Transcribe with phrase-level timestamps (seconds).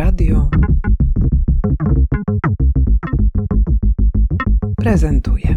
[0.00, 0.50] Radio
[4.76, 5.56] prezentuje.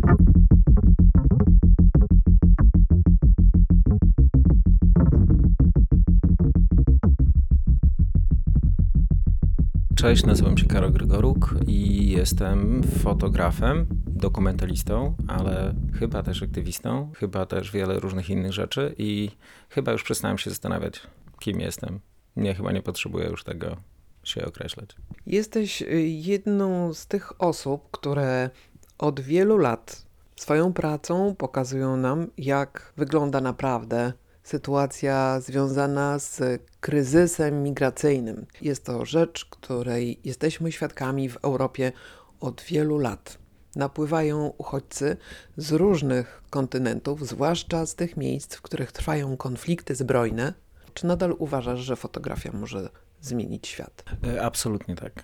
[9.96, 17.72] Cześć, nazywam się Karol Grygoruk i jestem fotografem, dokumentalistą, ale chyba też aktywistą, chyba też
[17.72, 19.30] wiele różnych innych rzeczy i
[19.70, 21.02] chyba już przestałem się zastanawiać,
[21.40, 22.00] kim jestem.
[22.36, 23.93] Nie, chyba nie potrzebuję już tego
[24.24, 24.96] się określać.
[25.26, 28.50] Jesteś y, jedną z tych osób, które
[28.98, 30.06] od wielu lat
[30.36, 36.42] swoją pracą pokazują nam, jak wygląda naprawdę sytuacja związana z
[36.80, 38.46] kryzysem migracyjnym.
[38.62, 41.92] Jest to rzecz, której jesteśmy świadkami w Europie
[42.40, 43.38] od wielu lat.
[43.76, 45.18] Napływają uchodźcy
[45.58, 50.54] z różnych kontynentów, zwłaszcza z tych miejsc, w których trwają konflikty zbrojne.
[50.94, 52.90] Czy nadal uważasz, że fotografia może
[53.26, 54.04] zmienić świat?
[54.28, 55.24] E, absolutnie tak.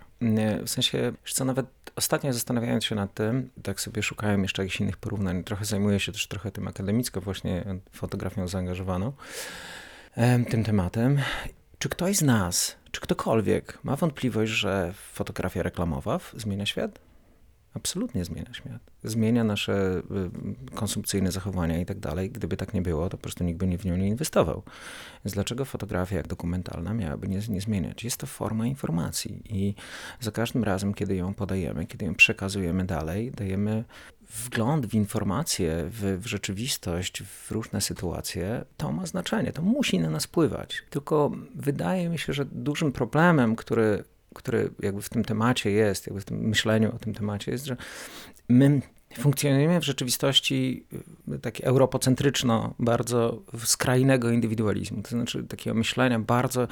[0.65, 1.65] W sensie, co nawet
[1.95, 6.11] ostatnio zastanawiając się nad tym, tak sobie szukałem jeszcze jakichś innych porównań, trochę zajmuję się
[6.11, 9.13] też trochę tym akademicko, właśnie fotografią zaangażowaną,
[10.49, 11.19] tym tematem.
[11.79, 16.99] Czy ktoś z nas, czy ktokolwiek ma wątpliwość, że fotografia reklamowa zmienia świat?
[17.73, 18.81] Absolutnie zmienia świat.
[19.03, 20.01] Zmienia nasze
[20.71, 22.31] y, konsumpcyjne zachowania i tak dalej.
[22.31, 24.63] Gdyby tak nie było, to po prostu nikt by w nią nie inwestował.
[25.25, 28.03] Więc dlaczego fotografia jak dokumentalna miałaby nie, nie zmieniać?
[28.03, 29.75] Jest to forma informacji i
[30.19, 33.83] za każdym razem, kiedy ją podajemy, kiedy ją przekazujemy dalej, dajemy
[34.29, 40.09] wgląd w informacje, w, w, rzeczywistość, w różne sytuacje, to ma znaczenie, to musi na
[40.09, 40.83] nas wpływać.
[40.89, 44.03] Tylko wydaje mi się, że dużym problemem, który
[44.39, 47.77] który jakby w tym temacie jest, jakby w tym myśleniu o tym temacie jest, że
[48.49, 48.81] my
[49.17, 50.85] funkcjonujemy w rzeczywistości
[51.33, 56.67] y, tak europocentryczno, bardzo skrajnego indywidualizmu, to znaczy takiego myślenia, bardzo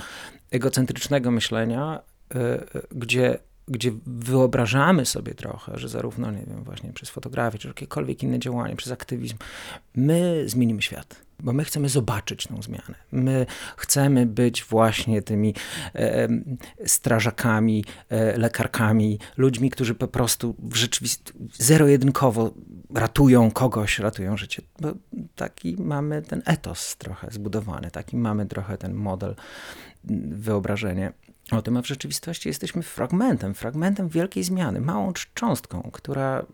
[0.51, 2.01] egocentrycznego myślenia,
[2.35, 7.67] y, y, gdzie gdzie wyobrażamy sobie trochę, że zarówno, nie wiem, właśnie przez fotografię, czy
[7.67, 9.37] jakiekolwiek inne działanie, przez aktywizm,
[9.95, 12.95] my zmienimy świat bo my chcemy zobaczyć tą zmianę.
[13.11, 13.45] My
[13.77, 15.53] chcemy być właśnie tymi
[15.95, 16.27] e,
[16.85, 22.53] strażakami, e, lekarkami, ludźmi, którzy po prostu w rzeczywistości zero-jedynkowo
[22.93, 24.61] ratują kogoś, ratują życie.
[24.79, 24.93] Bo
[25.35, 29.35] taki mamy ten etos trochę zbudowany, taki mamy trochę ten model,
[30.31, 31.13] wyobrażenie
[31.51, 36.45] o tym, a w rzeczywistości jesteśmy fragmentem, fragmentem wielkiej zmiany, małą cząstką, która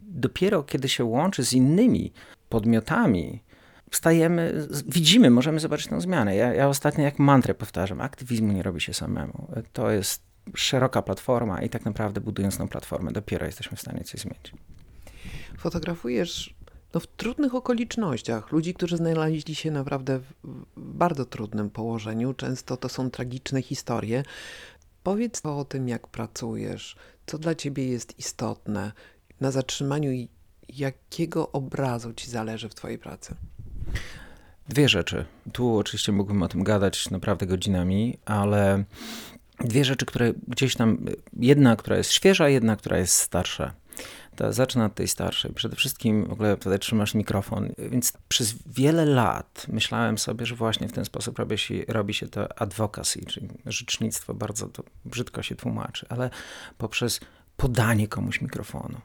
[0.00, 2.12] dopiero kiedy się łączy z innymi
[2.48, 3.42] podmiotami,
[3.90, 6.36] wstajemy, widzimy, możemy zobaczyć tę zmianę.
[6.36, 9.48] Ja, ja ostatnio jak mantrę powtarzam, aktywizmu nie robi się samemu.
[9.72, 10.22] To jest
[10.54, 14.52] szeroka platforma i tak naprawdę budując tą platformę dopiero jesteśmy w stanie coś zmienić.
[15.58, 16.54] Fotografujesz
[16.94, 20.32] no, w trudnych okolicznościach ludzi, którzy znaleźli się naprawdę w
[20.76, 22.34] bardzo trudnym położeniu.
[22.34, 24.22] Często to są tragiczne historie.
[25.02, 26.96] Powiedz o tym, jak pracujesz,
[27.26, 28.92] co dla ciebie jest istotne
[29.40, 30.28] na zatrzymaniu i
[30.68, 33.34] jakiego obrazu ci zależy w twojej pracy.
[34.68, 35.24] Dwie rzeczy.
[35.52, 38.84] Tu oczywiście mógłbym o tym gadać naprawdę godzinami, ale
[39.60, 40.98] dwie rzeczy, które gdzieś tam,
[41.32, 43.74] jedna, która jest świeża, jedna, która jest starsza.
[44.36, 45.52] To zacznę od tej starszej.
[45.54, 50.88] Przede wszystkim w ogóle tutaj trzymasz mikrofon, więc przez wiele lat myślałem sobie, że właśnie
[50.88, 55.54] w ten sposób robi się, robi się to advocacy, czyli rzecznictwo, bardzo to brzydko się
[55.54, 56.30] tłumaczy, ale
[56.78, 57.20] poprzez
[57.56, 59.00] podanie komuś mikrofonu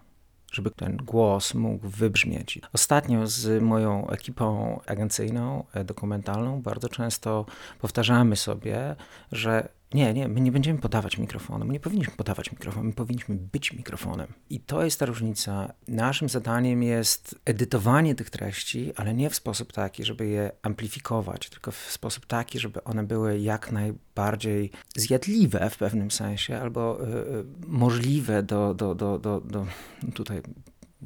[0.52, 2.60] żeby ten głos mógł wybrzmieć.
[2.74, 7.46] Ostatnio z moją ekipą agencyjną, e, dokumentalną, bardzo często
[7.80, 8.96] powtarzamy sobie,
[9.32, 13.36] że nie, nie, my nie będziemy podawać mikrofonu, my nie powinniśmy podawać mikrofonu, my powinniśmy
[13.36, 14.34] być mikrofonem.
[14.50, 15.74] I to jest ta różnica.
[15.88, 21.72] Naszym zadaniem jest edytowanie tych treści, ale nie w sposób taki, żeby je amplifikować, tylko
[21.72, 27.46] w sposób taki, żeby one były jak najbardziej zjadliwe w pewnym sensie, albo y, y,
[27.68, 29.66] możliwe do, do, do, do, do
[30.14, 30.42] tutaj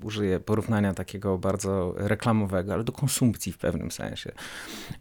[0.03, 4.31] użyję porównania takiego bardzo reklamowego, ale do konsumpcji w pewnym sensie.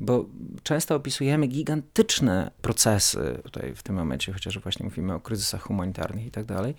[0.01, 0.27] Bo
[0.63, 6.31] często opisujemy gigantyczne procesy, tutaj w tym momencie, chociaż właśnie mówimy o kryzysach humanitarnych i
[6.31, 6.75] tak dalej.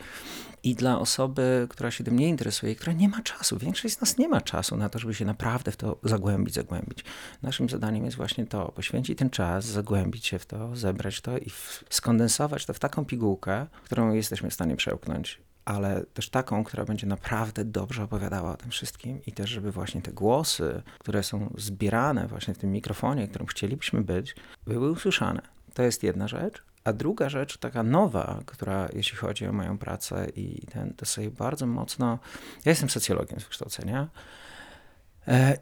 [0.64, 4.18] I dla osoby, która się tym nie interesuje, która nie ma czasu, większość z nas
[4.18, 7.04] nie ma czasu na to, żeby się naprawdę w to zagłębić, zagłębić.
[7.42, 11.52] Naszym zadaniem jest właśnie to, poświęcić ten czas, zagłębić się w to, zebrać to i
[11.90, 17.08] skondensować to w taką pigułkę, którą jesteśmy w stanie przełknąć ale też taką, która będzie
[17.08, 22.28] naprawdę dobrze opowiadała o tym wszystkim i też, żeby właśnie te głosy, które są zbierane
[22.28, 24.36] właśnie w tym mikrofonie, którym chcielibyśmy być,
[24.68, 25.42] były usłyszane.
[25.74, 26.64] To jest jedna rzecz.
[26.84, 31.32] A druga rzecz, taka nowa, która jeśli chodzi o moją pracę i ten, to sobie
[31.32, 32.20] bardzo mocno,
[32.66, 34.08] ja jestem socjologiem z wykształcenia,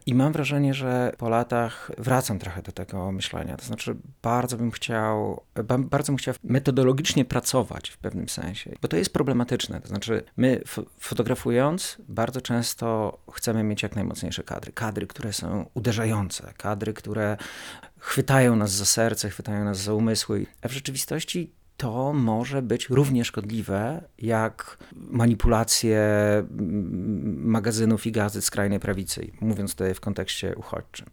[0.06, 3.58] I mam wrażenie, że po latach wracam trochę do tego myślenia.
[3.58, 5.44] To znaczy, bardzo bym chciał,
[5.78, 9.82] bardzo bym chciał metodologicznie pracować w pewnym sensie, bo to jest problematyczne.
[9.82, 10.62] To znaczy, my
[11.00, 14.72] fotografując, bardzo często chcemy mieć jak najmocniejsze kadry.
[14.72, 17.38] Kadry, które są uderzające, kadry, które
[18.00, 20.46] chwytają nas za serce, chwytają nas za umysły.
[20.62, 21.52] A w rzeczywistości
[21.84, 26.00] to może być równie szkodliwe jak manipulacje
[27.36, 31.08] magazynów i gazet skrajnej prawicy, mówiąc tutaj w kontekście uchodźczym.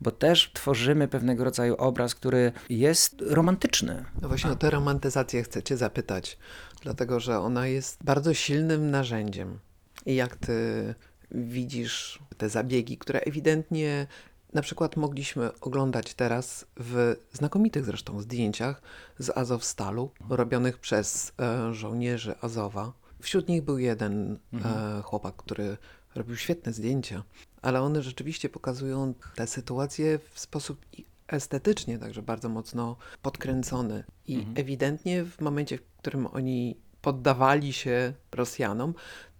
[0.00, 4.04] Bo też tworzymy pewnego rodzaju obraz, który jest romantyczny.
[4.22, 6.38] No właśnie o tę romantyzację chcę Cię zapytać,
[6.82, 9.58] dlatego że ona jest bardzo silnym narzędziem.
[10.06, 10.94] I jak Ty
[11.30, 14.06] widzisz te zabiegi, które ewidentnie
[14.52, 18.82] na przykład mogliśmy oglądać teraz w znakomitych zresztą zdjęciach
[19.18, 22.92] z Azowstalu, robionych przez e, żołnierzy Azowa.
[23.20, 25.02] Wśród nich był jeden e, mhm.
[25.02, 25.76] chłopak, który
[26.14, 27.22] robił świetne zdjęcia,
[27.62, 30.86] ale one rzeczywiście pokazują tę sytuację w sposób
[31.28, 34.04] estetycznie, także bardzo mocno podkręcony.
[34.26, 34.56] I mhm.
[34.58, 38.94] ewidentnie w momencie, w którym oni poddawali się Rosjanom,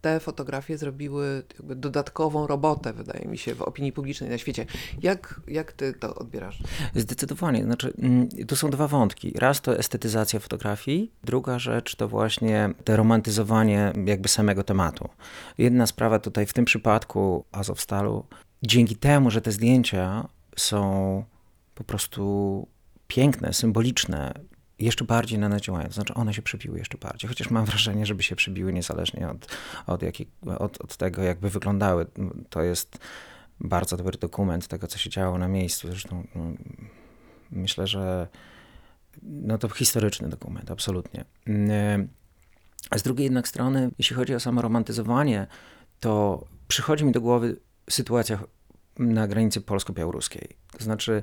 [0.07, 4.67] te fotografie zrobiły dodatkową robotę, wydaje mi się, w opinii publicznej na świecie.
[5.03, 6.59] Jak, jak ty to odbierasz?
[6.95, 7.65] Zdecydowanie.
[7.65, 9.33] Znaczy, mm, tu są dwa wątki.
[9.39, 15.09] Raz to estetyzacja fotografii, druga rzecz to właśnie te romantyzowanie jakby samego tematu.
[15.59, 18.27] Jedna sprawa tutaj w tym przypadku Azowstalu,
[18.63, 21.25] dzięki temu, że te zdjęcia są
[21.75, 22.67] po prostu
[23.07, 24.35] piękne, symboliczne,
[24.79, 25.89] jeszcze bardziej na nas działają.
[25.89, 29.57] To znaczy one się przebiły jeszcze bardziej, chociaż mam wrażenie, żeby się przebiły niezależnie od,
[29.87, 30.27] od, jakiej,
[30.59, 32.07] od, od tego, jakby wyglądały.
[32.51, 32.99] To jest
[33.61, 35.89] bardzo dobry dokument tego, co się działo na miejscu.
[35.89, 36.43] Zresztą no,
[37.51, 38.29] myślę, że
[39.23, 41.25] no to historyczny dokument, absolutnie.
[42.91, 45.47] A z drugiej jednak strony, jeśli chodzi o samo romantyzowanie,
[46.01, 47.57] to przychodzi mi do głowy
[47.91, 48.39] sytuacja
[48.99, 50.49] na granicy polsko-białoruskiej.
[50.79, 51.23] To znaczy,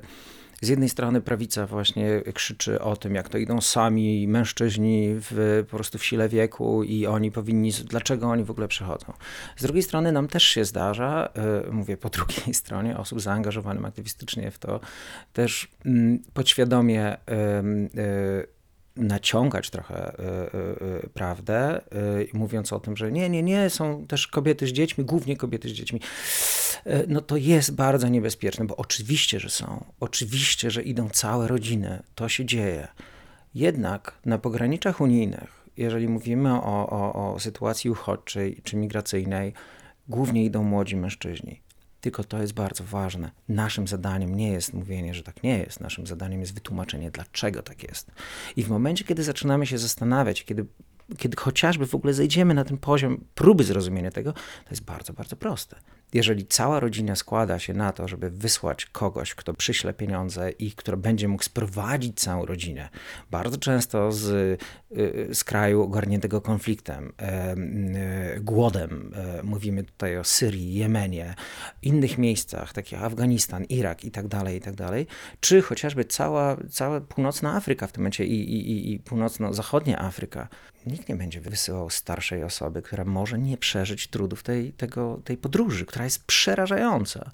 [0.60, 5.76] z jednej strony prawica właśnie krzyczy o tym, jak to idą sami mężczyźni w, po
[5.76, 9.12] prostu w sile wieku i oni powinni, dlaczego oni w ogóle przychodzą.
[9.56, 14.50] Z drugiej strony nam też się zdarza, e, mówię po drugiej stronie, osób zaangażowanych aktywistycznie
[14.50, 14.80] w to,
[15.32, 17.16] też mm, podświadomie
[18.96, 24.26] naciągać trochę y, y, prawdę, y, mówiąc o tym, że nie, nie, nie, są też
[24.26, 26.00] kobiety z dziećmi, głównie kobiety z dziećmi,
[27.08, 32.28] no to jest bardzo niebezpieczne, bo oczywiście, że są, oczywiście, że idą całe rodziny, to
[32.28, 32.88] się dzieje.
[33.54, 39.52] Jednak na pograniczach unijnych, jeżeli mówimy o, o, o sytuacji uchodźczej czy migracyjnej,
[40.08, 41.60] głównie idą młodzi mężczyźni.
[42.00, 43.30] Tylko to jest bardzo ważne.
[43.48, 45.80] Naszym zadaniem nie jest mówienie, że tak nie jest.
[45.80, 48.10] Naszym zadaniem jest wytłumaczenie, dlaczego tak jest.
[48.56, 50.66] I w momencie, kiedy zaczynamy się zastanawiać, kiedy
[51.18, 55.36] kiedy chociażby w ogóle zejdziemy na ten poziom próby zrozumienia tego, to jest bardzo, bardzo
[55.36, 55.76] proste.
[56.14, 60.96] Jeżeli cała rodzina składa się na to, żeby wysłać kogoś, kto przyśle pieniądze i kto
[60.96, 62.88] będzie mógł sprowadzić całą rodzinę,
[63.30, 64.30] bardzo często z,
[64.92, 67.12] y, z kraju ogarniętego konfliktem,
[68.36, 71.34] y, głodem, e, mówimy tutaj o Syrii, Jemenie,
[71.82, 75.06] innych miejscach, takich jak Afganistan, Irak i tak dalej, i tak dalej,
[75.40, 80.48] czy chociażby cała, cała północna Afryka w tym momencie i, i, i północno-zachodnia Afryka,
[80.86, 85.86] nikt nie będzie wysyłał starszej osoby, która może nie przeżyć trudów tej, tego, tej podróży,
[85.86, 87.30] która jest przerażająca.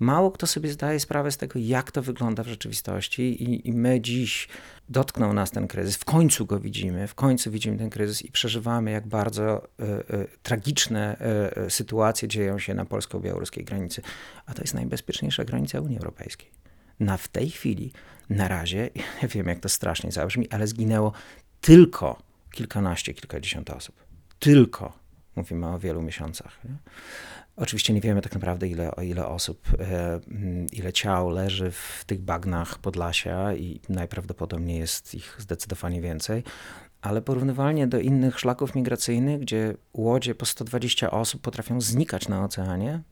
[0.00, 4.00] Mało kto sobie zdaje sprawę z tego, jak to wygląda w rzeczywistości, i, i my
[4.00, 4.48] dziś
[4.88, 5.96] dotknął nas ten kryzys.
[5.96, 10.28] W końcu go widzimy, w końcu widzimy ten kryzys i przeżywamy, jak bardzo y, y,
[10.42, 11.16] tragiczne
[11.66, 14.02] y, sytuacje dzieją się na polsko-białoruskiej granicy.
[14.46, 16.50] A to jest najbezpieczniejsza granica Unii Europejskiej.
[17.00, 17.92] Na w tej chwili,
[18.30, 18.90] na razie,
[19.22, 21.12] ja wiem, jak to strasznie zabrzmi, ale zginęło
[21.60, 23.96] tylko kilkanaście, kilkadziesiąt osób.
[24.38, 25.05] Tylko.
[25.36, 26.64] Mówimy o wielu miesiącach.
[26.64, 26.76] Nie?
[27.56, 30.20] Oczywiście nie wiemy tak naprawdę, ile, ile osób, e,
[30.72, 36.44] ile ciał leży w tych bagnach Podlasia i najprawdopodobniej jest ich zdecydowanie więcej.
[37.00, 43.02] Ale porównywalnie do innych szlaków migracyjnych, gdzie łodzie po 120 osób potrafią znikać na oceanie,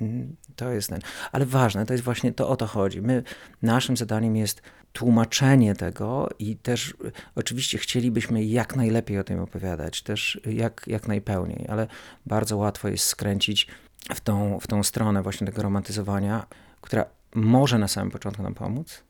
[0.00, 1.00] mm, to jest ten.
[1.32, 3.02] Ale ważne, to jest właśnie to o to chodzi.
[3.02, 3.22] My,
[3.62, 4.62] naszym zadaniem jest
[4.94, 6.94] tłumaczenie tego i też
[7.34, 11.86] oczywiście chcielibyśmy jak najlepiej o tym opowiadać, też jak, jak najpełniej, ale
[12.26, 13.66] bardzo łatwo jest skręcić
[14.14, 16.46] w tą, w tą stronę właśnie tego romantyzowania,
[16.80, 19.02] która może na samym początku nam pomóc,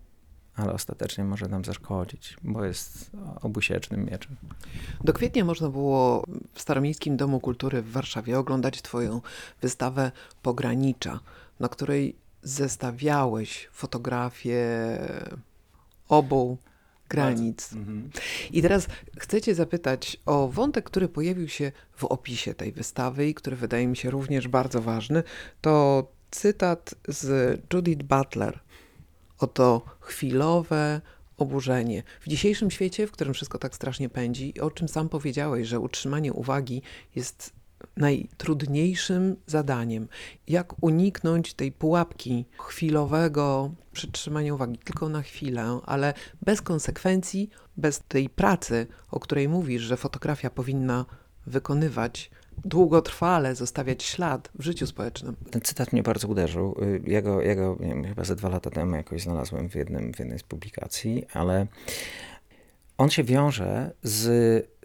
[0.56, 3.10] ale ostatecznie może nam zaszkodzić, bo jest
[3.42, 4.36] obusiecznym mieczem.
[5.04, 6.24] Do kwietnia można było
[6.54, 9.20] w Staromiejskim Domu Kultury w Warszawie oglądać Twoją
[9.62, 10.12] wystawę
[10.42, 11.20] Pogranicza,
[11.60, 14.58] na której zestawiałeś fotografie
[16.18, 16.58] obu
[17.08, 17.72] granic.
[17.72, 18.10] Mhm.
[18.52, 18.86] I teraz
[19.18, 23.86] chcę Cię zapytać o wątek, który pojawił się w opisie tej wystawy i który wydaje
[23.86, 25.22] mi się również bardzo ważny.
[25.60, 28.60] To cytat z Judith Butler.
[29.38, 31.00] Oto chwilowe
[31.36, 32.02] oburzenie.
[32.20, 36.32] W dzisiejszym świecie, w którym wszystko tak strasznie pędzi, o czym sam powiedziałeś, że utrzymanie
[36.32, 36.82] uwagi
[37.14, 37.52] jest
[37.96, 40.08] najtrudniejszym zadaniem.
[40.48, 48.28] Jak uniknąć tej pułapki chwilowego przytrzymania uwagi tylko na chwilę, ale bez konsekwencji, bez tej
[48.28, 51.04] pracy, o której mówisz, że fotografia powinna
[51.46, 52.30] wykonywać
[52.64, 55.36] długotrwale zostawiać ślad w życiu społecznym.
[55.50, 56.76] Ten cytat mnie bardzo uderzył.
[57.06, 60.18] Ja go, ja go wiem, chyba ze dwa lata temu jakoś znalazłem w, jednym, w
[60.18, 61.66] jednej z publikacji, ale
[62.98, 64.22] on się wiąże z,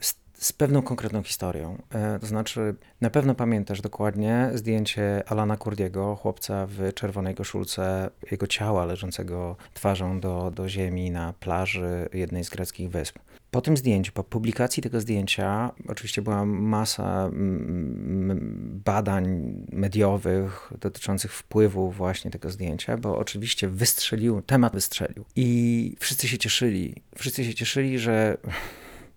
[0.01, 1.77] z, z pewną konkretną historią.
[1.93, 8.47] E, to znaczy, na pewno pamiętasz dokładnie zdjęcie Alana Kurdiego, chłopca w czerwonej koszulce, jego
[8.47, 13.19] ciała leżącego twarzą do, do ziemi na plaży jednej z greckich wysp.
[13.51, 21.91] Po tym zdjęciu, po publikacji tego zdjęcia, oczywiście była masa mm, badań mediowych dotyczących wpływu
[21.91, 25.25] właśnie tego zdjęcia, bo oczywiście wystrzelił, temat wystrzelił.
[25.35, 26.95] I wszyscy się cieszyli.
[27.15, 28.37] Wszyscy się cieszyli, że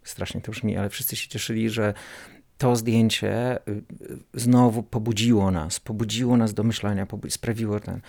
[0.04, 1.94] strasznie to brzmi, ale wszyscy się cieszyli, że
[2.58, 3.82] to zdjęcie y, y,
[4.34, 8.00] znowu pobudziło nas, pobudziło nas do myślenia, sprawiło ten.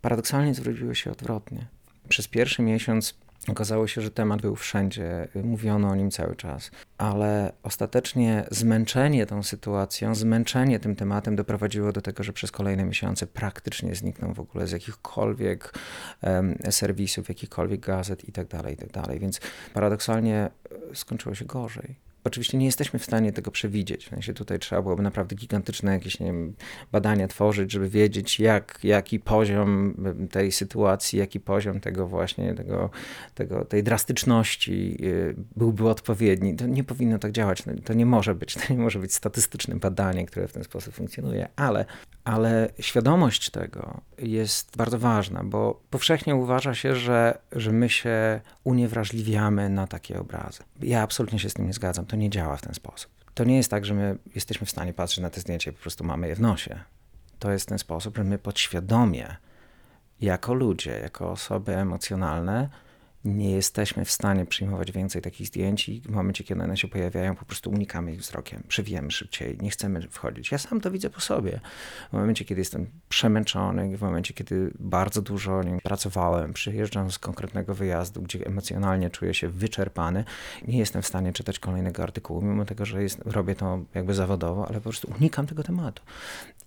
[0.00, 1.66] Paradoksalnie zwróciło się odwrotnie.
[2.08, 3.14] Przez pierwszy miesiąc
[3.48, 9.42] Okazało się, że temat był wszędzie, mówiono o nim cały czas, ale ostatecznie zmęczenie tą
[9.42, 14.66] sytuacją, zmęczenie tym tematem doprowadziło do tego, że przez kolejne miesiące praktycznie zniknął w ogóle
[14.66, 15.74] z jakichkolwiek
[16.22, 19.02] um, serwisów, jakichkolwiek gazet itd., tak itd.
[19.02, 19.40] Tak Więc
[19.74, 20.50] paradoksalnie
[20.94, 22.04] skończyło się gorzej.
[22.24, 24.06] Oczywiście nie jesteśmy w stanie tego przewidzieć.
[24.06, 26.54] W sensie tutaj trzeba byłoby naprawdę gigantyczne jakieś nie wiem,
[26.92, 29.94] badania tworzyć, żeby wiedzieć, jak, jaki poziom
[30.30, 32.90] tej sytuacji, jaki poziom tego właśnie, tego,
[33.34, 36.56] tego, tej drastyczności y, byłby odpowiedni.
[36.56, 37.66] To nie powinno tak działać.
[37.66, 38.54] No, to nie może być.
[38.64, 41.84] To nie może być statystyczne badanie, które w ten sposób funkcjonuje, ale,
[42.24, 49.68] ale świadomość tego jest bardzo ważna, bo powszechnie uważa się, że, że my się uniewrażliwiamy
[49.68, 50.62] na takie obrazy.
[50.82, 53.10] Ja absolutnie się z tym nie zgadzam to nie działa w ten sposób.
[53.34, 55.80] To nie jest tak, że my jesteśmy w stanie patrzeć na te zdjęcia i po
[55.80, 56.80] prostu mamy je w nosie.
[57.38, 59.36] To jest ten sposób, że my podświadomie,
[60.20, 62.68] jako ludzie, jako osoby emocjonalne,
[63.24, 67.36] nie jesteśmy w stanie przyjmować więcej takich zdjęć i w momencie, kiedy one się pojawiają,
[67.36, 70.52] po prostu unikamy ich wzrokiem, przewijemy szybciej, nie chcemy wchodzić.
[70.52, 71.60] Ja sam to widzę po sobie.
[72.10, 77.74] W momencie, kiedy jestem przemęczony, w momencie, kiedy bardzo dużo nim pracowałem, przyjeżdżam z konkretnego
[77.74, 80.24] wyjazdu, gdzie emocjonalnie czuję się wyczerpany,
[80.68, 84.68] nie jestem w stanie czytać kolejnego artykułu, mimo tego, że jest, robię to jakby zawodowo,
[84.68, 86.02] ale po prostu unikam tego tematu.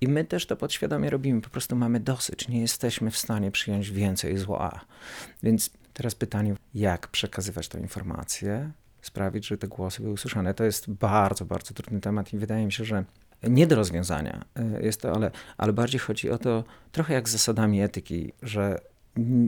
[0.02, 3.92] I my też to podświadomie robimy, po prostu mamy dosyć, nie jesteśmy w stanie przyjąć
[3.92, 4.86] więcej zła.
[5.44, 10.54] Więc Teraz pytanie, jak przekazywać tę informację, sprawić, że te głosy były usłyszane.
[10.54, 13.04] To jest bardzo, bardzo trudny temat i wydaje mi się, że
[13.44, 17.32] nie do rozwiązania e, jest to, ale, ale bardziej chodzi o to, trochę jak z
[17.32, 18.82] zasadami etyki, że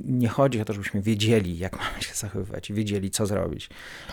[0.05, 3.69] nie chodzi o to, żebyśmy wiedzieli, jak mamy się zachowywać wiedzieli, co zrobić.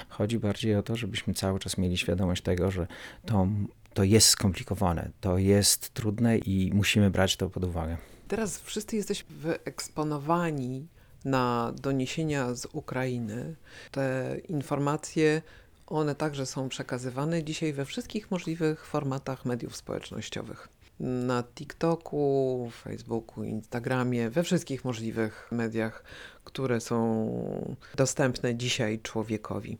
[0.09, 2.87] Chodzi bardziej o to, żebyśmy cały czas mieli świadomość tego, że
[3.27, 3.49] to,
[3.95, 7.97] to jest skomplikowane, to jest trudne i musimy brać to pod uwagę.
[8.29, 10.87] Teraz wszyscy jesteśmy wyeksponowani
[11.27, 13.55] na doniesienia z Ukrainy.
[13.91, 15.43] Te informacje,
[15.87, 20.69] one także są przekazywane dzisiaj we wszystkich możliwych formatach mediów społecznościowych.
[21.01, 26.05] Na TikToku, Facebooku, Instagramie, we wszystkich możliwych mediach,
[26.45, 29.79] które są dostępne dzisiaj człowiekowi.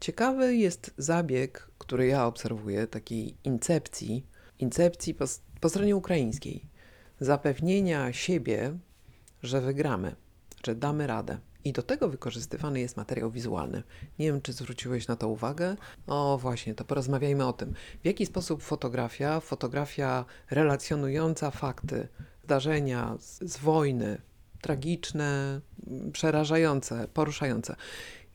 [0.00, 4.26] Ciekawy jest zabieg, który ja obserwuję, takiej incepcji,
[4.58, 5.24] incepcji po,
[5.60, 6.64] po stronie ukraińskiej,
[7.20, 8.78] zapewnienia siebie,
[9.42, 10.23] że wygramy
[10.66, 11.38] że damy radę.
[11.64, 13.82] I do tego wykorzystywany jest materiał wizualny.
[14.18, 15.76] Nie wiem, czy zwróciłeś na to uwagę.
[16.06, 17.74] O, właśnie, to porozmawiajmy o tym.
[18.02, 22.08] W jaki sposób fotografia, fotografia relacjonująca fakty,
[22.44, 24.20] zdarzenia z, z wojny,
[24.60, 25.60] tragiczne,
[26.12, 27.76] przerażające, poruszające,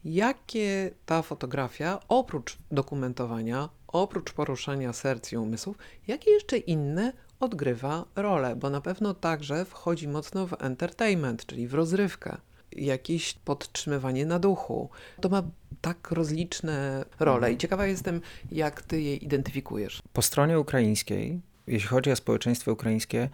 [0.06, 8.56] jakie ta fotografia, oprócz dokumentowania, oprócz poruszania serc i umysłów, jakie jeszcze inne odgrywa rolę,
[8.56, 12.38] bo na pewno także wchodzi mocno w entertainment, czyli w rozrywkę,
[12.72, 14.90] jakieś podtrzymywanie na duchu.
[15.22, 15.44] To ma
[15.82, 17.58] tak rozliczne role i mhm.
[17.58, 20.02] ciekawa jestem, jak ty je identyfikujesz.
[20.14, 23.30] Po stronie ukraińskiej, jeśli chodzi o społeczeństwo ukraińskie,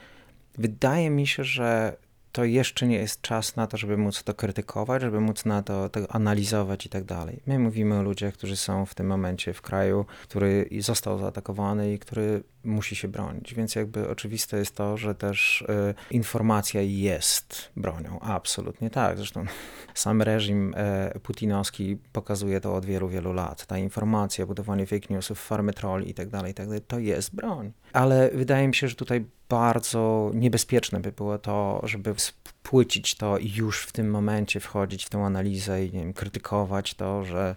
[0.57, 1.97] wydaje mi się, że
[2.35, 5.89] to jeszcze nie jest czas na to, żeby móc to krytykować, żeby móc na to,
[5.89, 7.39] to analizować i tak dalej.
[7.47, 11.99] My mówimy o ludziach, którzy są w tym momencie w kraju, który został zaatakowany i
[11.99, 13.53] który musi się bronić.
[13.53, 18.19] Więc jakby oczywiste jest to, że też y, informacja jest bronią.
[18.19, 19.17] Absolutnie tak.
[19.17, 19.45] Zresztą
[19.93, 20.73] sam reżim
[21.15, 23.65] y, putinowski pokazuje to od wielu, wielu lat.
[23.65, 27.71] Ta informacja, budowanie fake newsów, farmy trolli i tak dalej, tak dalej, to jest broń.
[27.93, 33.51] Ale wydaje mi się, że tutaj bardzo niebezpieczne by było to, żeby spłycić to i
[33.55, 37.55] już w tym momencie wchodzić w tę analizę i wiem, krytykować to, że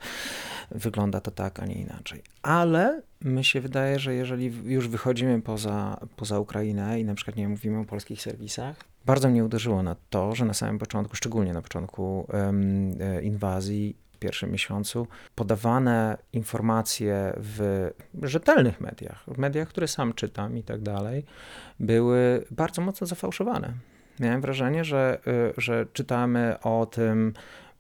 [0.71, 2.23] wygląda to tak, a nie inaczej.
[2.43, 7.49] Ale my się wydaje, że jeżeli już wychodzimy poza, poza Ukrainę i na przykład nie
[7.49, 8.77] mówimy o polskich serwisach,
[9.07, 14.53] bardzo mnie uderzyło na to, że na samym początku, szczególnie na początku um, inwazji, pierwszym
[14.53, 17.91] miesiącu, podawane informacje w
[18.23, 21.25] rzetelnych mediach, w mediach, które sam czytam i tak dalej,
[21.81, 23.73] były bardzo mocno zafałszowane.
[24.21, 27.35] Miałem wrażenie, że, y, że czytamy o tym,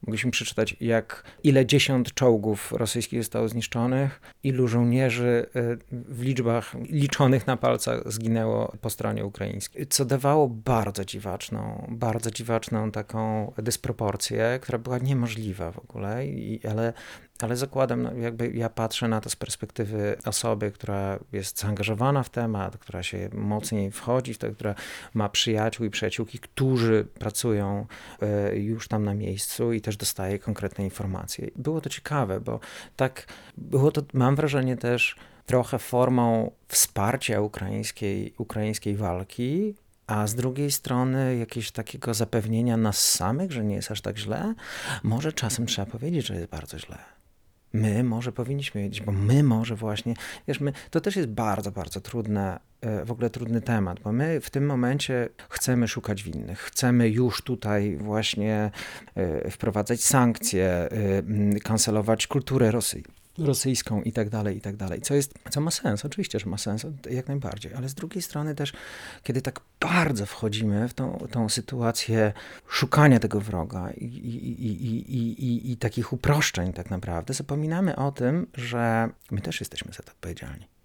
[0.07, 7.47] Mogliśmy przeczytać, jak ile dziesiąt czołgów rosyjskich zostało zniszczonych, ilu żołnierzy y, w liczbach liczonych
[7.47, 9.87] na palcach zginęło po stronie ukraińskiej.
[9.87, 16.93] Co dawało bardzo dziwaczną, bardzo dziwaczną taką dysproporcję, która była niemożliwa w ogóle, I, ale
[17.43, 22.31] ale zakładam, no jakby ja patrzę na to z perspektywy osoby, która jest zaangażowana w
[22.31, 24.75] temat, która się mocniej wchodzi w to, która
[25.15, 27.87] ma przyjaciół i przyjaciółki, którzy pracują
[28.23, 31.51] e, już tam na miejscu i też dostaje konkretne informacje.
[31.57, 32.61] Było to ciekawe, bo
[32.97, 33.27] tak
[33.57, 35.17] było to, mam wrażenie też
[35.47, 39.75] trochę formą wsparcia ukraińskiej, ukraińskiej walki,
[40.07, 44.55] a z drugiej strony jakiegoś takiego zapewnienia nas samych, że nie jest aż tak źle,
[45.03, 47.18] może czasem trzeba powiedzieć, że jest bardzo źle
[47.73, 50.15] my może powinniśmy wiedzieć, bo my może właśnie,
[50.49, 54.41] wiesz, my, to też jest bardzo, bardzo trudne, e, w ogóle trudny temat, bo my
[54.41, 58.71] w tym momencie chcemy szukać winnych, chcemy już tutaj właśnie
[59.15, 65.01] e, wprowadzać sankcje, e, kancelować kulturę rosyjską rosyjską i tak dalej, i tak dalej.
[65.01, 68.55] Co, jest, co ma sens, oczywiście, że ma sens, jak najbardziej, ale z drugiej strony
[68.55, 68.73] też,
[69.23, 72.33] kiedy tak bardzo wchodzimy w tą, tą sytuację
[72.69, 78.47] szukania tego wroga i, i, i, i, i takich uproszczeń tak naprawdę, zapominamy o tym,
[78.55, 80.78] że my też jesteśmy za to odpowiedzialni.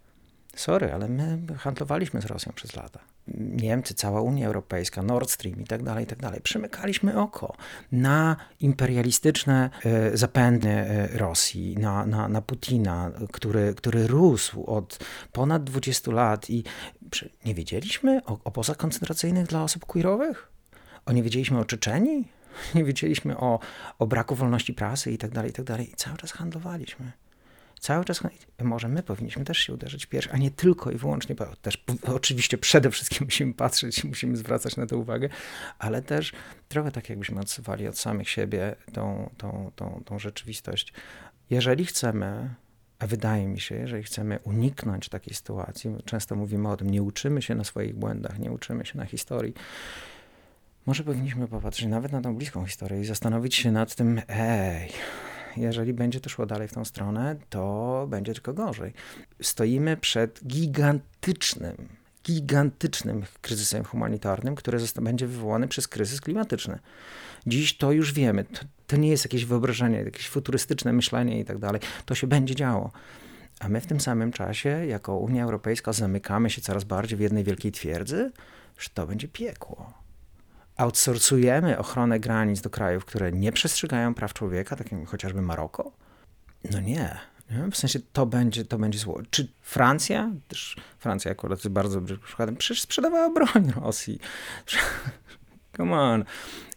[0.56, 3.00] Sorry, ale my handlowaliśmy z Rosją przez lata.
[3.38, 6.42] Niemcy, cała Unia Europejska, Nord Stream i tak dalej, i tak dalej.
[6.42, 7.56] Przymykaliśmy oko
[7.92, 15.00] na imperialistyczne e, zapędy e, Rosji, na, na, na Putina, który, który rósł od
[15.32, 16.64] ponad 20 lat i
[17.46, 20.52] nie wiedzieliśmy o obozach koncentracyjnych dla osób queerowych?
[21.06, 22.28] O nie wiedzieliśmy o Czeczeni?
[22.76, 23.60] Nie wiedzieliśmy o,
[24.00, 25.92] o braku wolności prasy i tak dalej, i tak dalej.
[25.92, 27.12] I cały czas handlowaliśmy
[27.84, 28.22] cały czas,
[28.64, 32.58] może my powinniśmy też się uderzyć pierś, a nie tylko i wyłącznie, bo też oczywiście
[32.58, 35.30] przede wszystkim musimy patrzeć, musimy zwracać na to uwagę,
[35.80, 36.34] ale też
[36.70, 40.94] trochę tak jakbyśmy odsuwali od samych siebie tą, tą, tą, tą rzeczywistość.
[41.50, 42.56] Jeżeli chcemy
[43.00, 47.42] a wydaje mi się, jeżeli chcemy uniknąć takiej sytuacji, często mówimy o tym, nie uczymy
[47.42, 49.54] się na swoich błędach, nie uczymy się na historii,
[50.86, 54.90] może powinniśmy popatrzeć nawet na tą bliską historię i zastanowić się nad tym, ej,
[55.58, 58.94] jeżeli będzie to szło dalej w tą stronę, to będzie tylko gorzej.
[59.42, 61.76] Stoimy przed gigantycznym,
[62.26, 66.80] gigantycznym kryzysem humanitarnym, który będzie wywołany przez kryzys klimatyczny.
[67.48, 68.44] Dziś to już wiemy.
[68.44, 71.82] To, to nie jest jakieś wyobrażenie, jakieś futurystyczne myślenie i tak dalej.
[72.06, 72.92] To się będzie działo.
[73.60, 77.44] A my w tym samym czasie, jako Unia Europejska, zamykamy się coraz bardziej w jednej
[77.44, 78.32] wielkiej twierdzy,
[78.78, 80.03] że to będzie piekło
[80.78, 85.92] outsourcujemy ochronę granic do krajów, które nie przestrzegają praw człowieka, takim chociażby Maroko?
[86.72, 87.18] No nie.
[87.72, 89.22] W sensie to będzie, to będzie zło.
[89.30, 94.20] Czy Francja, też Francja akurat jest bardzo dobrym przykładem, przecież sprzedawała broń Rosji.
[95.78, 96.26] Come on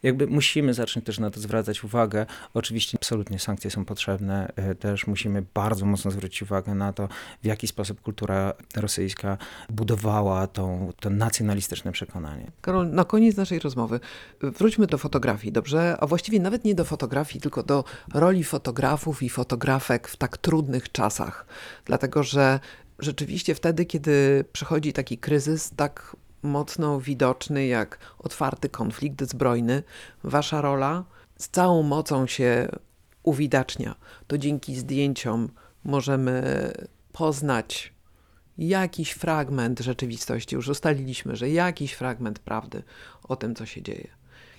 [0.06, 2.26] jakby musimy zacząć też na to zwracać uwagę.
[2.54, 4.52] Oczywiście absolutnie sankcje są potrzebne.
[4.56, 7.08] E, też musimy bardzo mocno zwrócić uwagę na to,
[7.42, 9.38] w jaki sposób kultura rosyjska
[9.70, 12.50] budowała tą, to nacjonalistyczne przekonanie.
[12.60, 14.00] Karol, na koniec naszej rozmowy
[14.40, 15.96] wróćmy do fotografii, dobrze?
[16.00, 20.92] A właściwie nawet nie do fotografii, tylko do roli fotografów i fotografek w tak trudnych
[20.92, 21.46] czasach.
[21.84, 22.60] Dlatego, że
[22.98, 29.82] rzeczywiście wtedy, kiedy przychodzi taki kryzys, tak mocno widoczny jak otwarty konflikt zbrojny,
[30.24, 31.04] wasza rola
[31.36, 32.68] z całą mocą się
[33.22, 33.94] uwidacznia.
[34.26, 35.48] To dzięki zdjęciom
[35.84, 36.72] możemy
[37.12, 37.92] poznać
[38.58, 40.54] jakiś fragment rzeczywistości.
[40.54, 42.82] Już ustaliliśmy, że jakiś fragment prawdy
[43.22, 44.08] o tym, co się dzieje.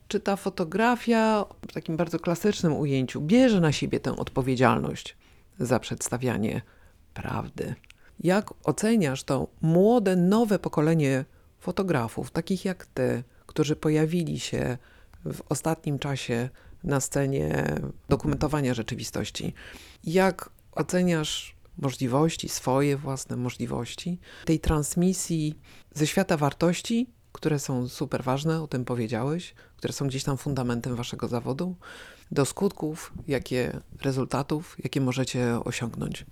[0.07, 5.17] Czy ta fotografia w takim bardzo klasycznym ujęciu bierze na siebie tę odpowiedzialność
[5.59, 6.61] za przedstawianie
[7.13, 7.75] prawdy?
[8.19, 11.25] Jak oceniasz to młode, nowe pokolenie
[11.67, 14.77] fotografów, takich jak ty, którzy pojawili się
[15.25, 16.49] w ostatnim czasie
[16.83, 17.75] na scenie
[18.09, 19.53] dokumentowania rzeczywistości.
[20.03, 25.59] Jak oceniasz możliwości, swoje własne możliwości tej transmisji
[25.93, 30.95] ze świata wartości, które są super ważne, o tym powiedziałeś, które są gdzieś tam fundamentem
[30.95, 31.75] waszego zawodu,
[32.31, 36.25] do skutków, jakie rezultatów, jakie możecie osiągnąć.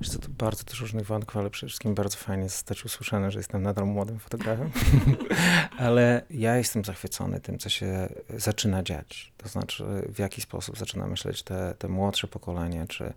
[0.00, 3.38] Wiesz co, to bardzo dużo różnych wątków, ale przede wszystkim bardzo fajnie zostać usłyszane, że
[3.38, 4.70] jestem nadal młodym fotografem.
[5.78, 9.32] ale ja jestem zachwycony tym, co się zaczyna dziać.
[9.36, 13.12] To znaczy, w jaki sposób zaczyna myśleć te, te młodsze pokolenie, czy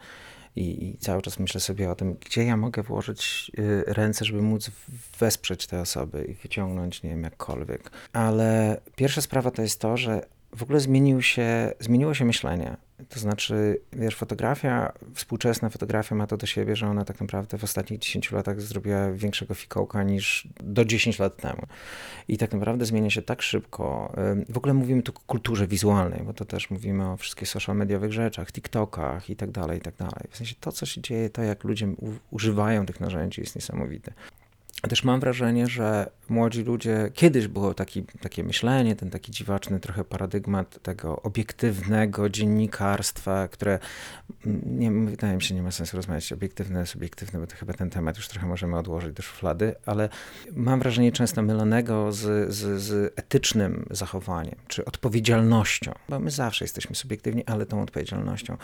[0.55, 4.41] i, I, cały czas myślę sobie o tym, gdzie ja mogę włożyć y, ręce, żeby
[4.41, 4.71] móc
[5.19, 7.91] wesprzeć te osoby i wyciągnąć, nie wiem, jakkolwiek.
[8.13, 12.77] Ale pierwsza sprawa to jest to, że w ogóle zmienił się, zmieniło się myślenie.
[13.09, 17.63] To znaczy, wiesz, fotografia, współczesna fotografia ma to do siebie, że ona tak naprawdę w
[17.63, 21.61] ostatnich 10 latach zrobiła większego fikołka niż do 10 lat temu.
[22.27, 24.13] I tak naprawdę zmienia się tak szybko.
[24.49, 28.13] W ogóle mówimy tu o kulturze wizualnej, bo to też mówimy o wszystkich social mediowych
[28.13, 30.27] rzeczach, TikTokach i tak dalej, i tak dalej.
[30.29, 31.87] W sensie to, co się dzieje, to jak ludzie
[32.31, 34.13] używają tych narzędzi jest niesamowite.
[34.89, 40.03] Też mam wrażenie, że młodzi ludzie, kiedyś było taki, takie myślenie, ten taki dziwaczny trochę
[40.03, 43.79] paradygmat tego obiektywnego dziennikarstwa, które
[44.65, 48.17] nie, wydaje mi się, nie ma sensu rozmawiać obiektywne, subiektywne, bo to chyba ten temat
[48.17, 50.09] już trochę możemy odłożyć do szuflady, ale
[50.51, 56.95] mam wrażenie często mylonego z, z, z etycznym zachowaniem, czy odpowiedzialnością, bo my zawsze jesteśmy
[56.95, 58.57] subiektywni, ale tą odpowiedzialnością.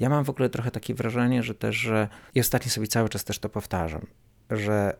[0.00, 3.24] Ja mam w ogóle trochę takie wrażenie, że też, że i ostatnio sobie cały czas
[3.24, 4.06] też to powtarzam,
[4.50, 4.96] że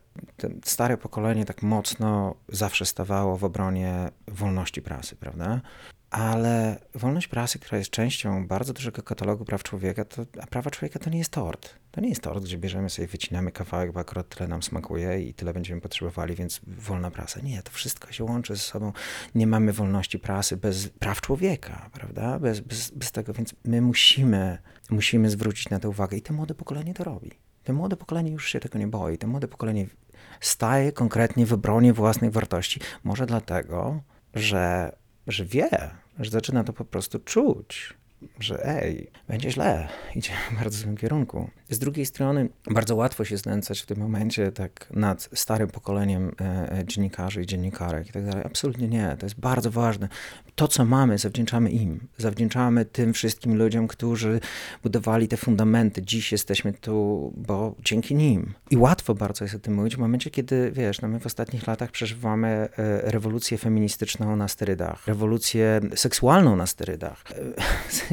[0.64, 5.60] stare pokolenie tak mocno zawsze stawało w obronie wolności prasy, prawda?
[6.10, 10.98] Ale wolność prasy, która jest częścią bardzo dużego katalogu praw człowieka, to, a prawa człowieka
[10.98, 11.74] to nie jest tort.
[11.90, 15.34] To nie jest tort, gdzie bierzemy sobie, wycinamy kawałek, bo akurat tyle nam smakuje i
[15.34, 17.40] tyle będziemy potrzebowali, więc wolna prasa.
[17.40, 18.92] Nie, to wszystko się łączy ze sobą.
[19.34, 22.38] Nie mamy wolności prasy bez praw człowieka, prawda?
[22.38, 24.58] Bez, bez, bez tego, więc my musimy,
[24.90, 27.30] musimy zwrócić na to uwagę i to młode pokolenie to robi.
[27.64, 29.18] To młode pokolenie już się tego nie boi.
[29.18, 29.86] To młode pokolenie
[30.40, 32.80] staje konkretnie w obronie własnych wartości.
[33.04, 34.02] Może dlatego,
[34.34, 34.96] że,
[35.26, 35.68] że wie,
[36.18, 37.94] że zaczyna to po prostu czuć
[38.40, 41.50] że ej, będzie źle, idzie w bardzo złym kierunku.
[41.70, 46.72] Z drugiej strony bardzo łatwo się znęcać w tym momencie tak nad starym pokoleniem e,
[46.78, 48.42] e, dziennikarzy i dziennikarek i tak dalej.
[48.44, 50.08] Absolutnie nie, to jest bardzo ważne.
[50.54, 52.00] To, co mamy, zawdzięczamy im.
[52.18, 54.40] Zawdzięczamy tym wszystkim ludziom, którzy
[54.82, 56.02] budowali te fundamenty.
[56.02, 58.54] Dziś jesteśmy tu, bo dzięki nim.
[58.70, 61.66] I łatwo bardzo jest o tym mówić w momencie, kiedy, wiesz, no my w ostatnich
[61.66, 62.68] latach przeżywamy e,
[63.10, 67.24] rewolucję feministyczną na sterydach, rewolucję seksualną na sterydach.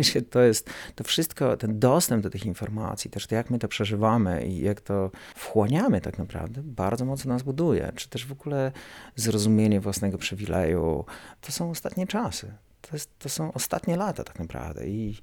[0.04, 3.68] Sensie to jest, to wszystko, ten dostęp do tych informacji, też to jak my to
[3.68, 7.92] przeżywamy i jak to wchłaniamy tak naprawdę, bardzo mocno nas buduje.
[7.96, 8.72] Czy też w ogóle
[9.16, 11.06] zrozumienie własnego przywileju.
[11.42, 12.54] To są ostatnie czasy.
[12.82, 15.18] To, jest, to są ostatnie lata tak naprawdę i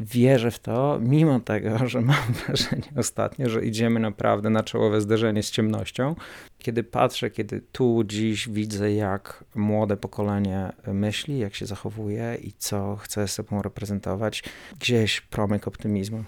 [0.00, 5.42] wierzę w to, mimo tego, że mam wrażenie ostatnio, że idziemy naprawdę na czołowe zderzenie
[5.42, 6.14] z ciemnością.
[6.58, 12.96] Kiedy patrzę, kiedy tu dziś widzę, jak młode pokolenie myśli, jak się zachowuje i co
[12.96, 14.44] chce sobą reprezentować,
[14.80, 16.24] gdzieś promyk optymizmu.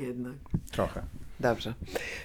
[0.00, 0.34] Jednak.
[0.72, 1.02] Trochę.
[1.40, 1.74] Dobrze.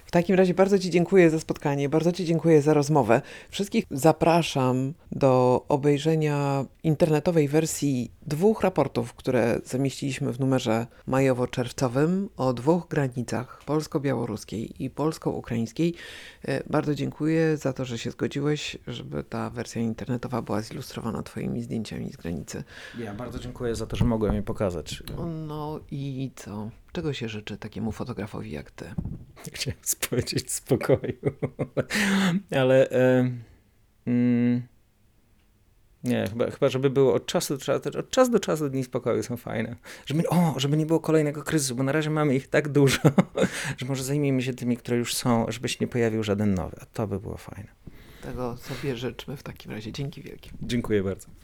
[0.05, 3.21] W takim razie bardzo Ci dziękuję za spotkanie, bardzo Ci dziękuję za rozmowę.
[3.49, 12.87] Wszystkich zapraszam do obejrzenia internetowej wersji dwóch raportów, które zamieściliśmy w numerze majowo-czerwcowym o dwóch
[12.87, 15.93] granicach polsko-białoruskiej i polsko-ukraińskiej.
[16.45, 21.61] E, bardzo dziękuję za to, że się zgodziłeś, żeby ta wersja internetowa była zilustrowana Twoimi
[21.61, 22.63] zdjęciami z granicy.
[22.99, 25.03] Ja bardzo dziękuję za to, że mogłem je pokazać.
[25.47, 26.69] No i co?
[26.91, 28.85] Czego się życzy takiemu fotografowi jak Ty?
[29.53, 31.13] Chciałem powiedzieć spokoju,
[32.61, 32.89] ale...
[32.91, 33.31] E,
[34.05, 34.61] mm,
[36.03, 39.23] nie, chyba, chyba żeby było od czasu do czasu, od czasu do czasu dni spokoju
[39.23, 39.75] są fajne.
[40.05, 42.99] Żeby, o, żeby nie było kolejnego kryzysu, bo na razie mamy ich tak dużo,
[43.77, 46.85] że może zajmijmy się tymi, które już są, żeby się nie pojawił żaden nowy, a
[46.85, 47.69] to by było fajne.
[48.21, 49.91] Tego sobie życzmy w takim razie.
[49.91, 50.49] Dzięki wielkie.
[50.61, 51.29] Dziękuję bardzo.